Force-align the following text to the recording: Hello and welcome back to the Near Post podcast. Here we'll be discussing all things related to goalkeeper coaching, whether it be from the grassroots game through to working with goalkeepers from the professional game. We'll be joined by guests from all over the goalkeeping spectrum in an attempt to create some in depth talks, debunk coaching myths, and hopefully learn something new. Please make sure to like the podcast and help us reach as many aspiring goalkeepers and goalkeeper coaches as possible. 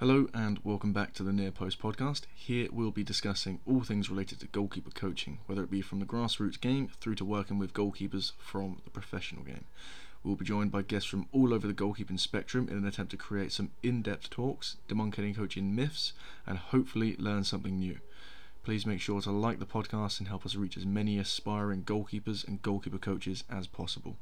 Hello 0.00 0.28
and 0.32 0.60
welcome 0.62 0.92
back 0.92 1.12
to 1.14 1.24
the 1.24 1.32
Near 1.32 1.50
Post 1.50 1.82
podcast. 1.82 2.20
Here 2.32 2.68
we'll 2.70 2.92
be 2.92 3.02
discussing 3.02 3.58
all 3.66 3.80
things 3.82 4.08
related 4.08 4.38
to 4.38 4.46
goalkeeper 4.46 4.92
coaching, 4.92 5.38
whether 5.46 5.64
it 5.64 5.72
be 5.72 5.80
from 5.80 5.98
the 5.98 6.06
grassroots 6.06 6.60
game 6.60 6.88
through 7.00 7.16
to 7.16 7.24
working 7.24 7.58
with 7.58 7.72
goalkeepers 7.72 8.30
from 8.38 8.80
the 8.84 8.90
professional 8.90 9.42
game. 9.42 9.64
We'll 10.22 10.36
be 10.36 10.44
joined 10.44 10.70
by 10.70 10.82
guests 10.82 11.10
from 11.10 11.26
all 11.32 11.52
over 11.52 11.66
the 11.66 11.74
goalkeeping 11.74 12.20
spectrum 12.20 12.68
in 12.70 12.76
an 12.76 12.86
attempt 12.86 13.10
to 13.10 13.16
create 13.16 13.50
some 13.50 13.72
in 13.82 14.02
depth 14.02 14.30
talks, 14.30 14.76
debunk 14.88 15.34
coaching 15.34 15.74
myths, 15.74 16.12
and 16.46 16.58
hopefully 16.58 17.16
learn 17.18 17.42
something 17.42 17.76
new. 17.76 17.98
Please 18.62 18.86
make 18.86 19.00
sure 19.00 19.20
to 19.20 19.32
like 19.32 19.58
the 19.58 19.66
podcast 19.66 20.20
and 20.20 20.28
help 20.28 20.46
us 20.46 20.54
reach 20.54 20.76
as 20.76 20.86
many 20.86 21.18
aspiring 21.18 21.82
goalkeepers 21.82 22.46
and 22.46 22.62
goalkeeper 22.62 22.98
coaches 22.98 23.42
as 23.50 23.66
possible. 23.66 24.16